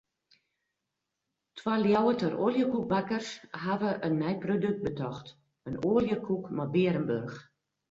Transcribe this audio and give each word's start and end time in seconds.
Twa 1.59 1.73
Ljouwerter 1.83 2.33
oaljekoekbakkers 2.45 3.29
hawwe 3.65 3.91
in 4.09 4.17
nij 4.23 4.35
produkt 4.47 4.83
betocht: 4.89 5.27
in 5.69 5.75
oaljekoek 5.89 6.45
mei 6.57 6.67
bearenburch. 6.73 7.37